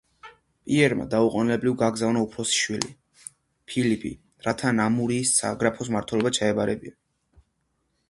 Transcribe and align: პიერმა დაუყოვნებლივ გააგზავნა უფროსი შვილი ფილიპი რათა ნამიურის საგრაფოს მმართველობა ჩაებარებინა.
პიერმა 0.69 1.03
დაუყოვნებლივ 1.11 1.75
გააგზავნა 1.81 2.23
უფროსი 2.29 2.57
შვილი 2.61 2.91
ფილიპი 3.75 4.13
რათა 4.49 4.75
ნამიურის 4.81 5.37
საგრაფოს 5.45 5.95
მმართველობა 5.97 6.37
ჩაებარებინა. 6.43 7.01